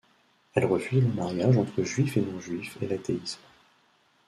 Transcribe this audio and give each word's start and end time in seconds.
Elle 0.55 0.65
refuse 0.65 1.03
le 1.05 1.13
mariage 1.13 1.57
entre 1.59 1.83
juifs 1.83 2.17
et 2.17 2.21
non 2.21 2.39
juifs 2.39 2.75
et 2.81 2.87
l'athéisme. 2.87 3.39